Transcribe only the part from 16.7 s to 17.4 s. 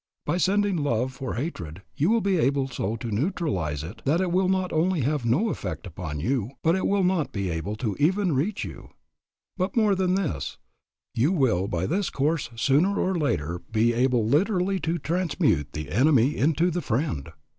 the friend.